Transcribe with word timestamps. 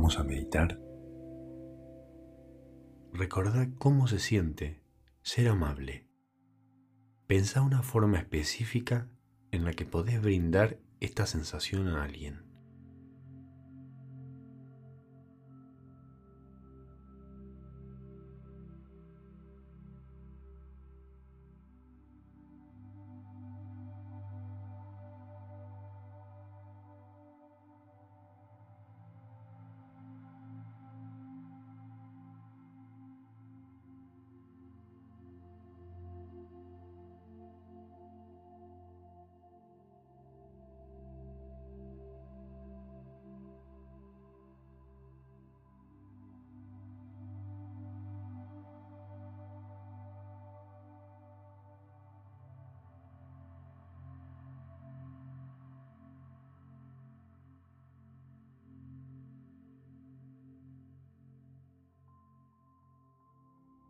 Vamos 0.00 0.18
a 0.18 0.24
meditar. 0.24 0.80
Recordá 3.12 3.68
cómo 3.76 4.08
se 4.08 4.18
siente 4.18 4.82
ser 5.20 5.48
amable. 5.48 6.08
Pensá 7.26 7.60
una 7.60 7.82
forma 7.82 8.16
específica 8.16 9.10
en 9.50 9.66
la 9.66 9.74
que 9.74 9.84
podés 9.84 10.22
brindar 10.22 10.78
esta 11.00 11.26
sensación 11.26 11.86
a 11.88 12.02
alguien. 12.02 12.49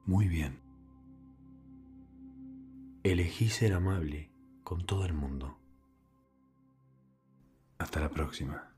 Muy 0.06 0.28
bien. 0.28 0.60
Elegí 3.02 3.48
ser 3.48 3.72
amable 3.72 4.30
con 4.64 4.84
todo 4.84 5.04
el 5.06 5.14
mundo. 5.14 5.58
Hasta 7.78 8.00
la 8.00 8.10
próxima. 8.10 8.74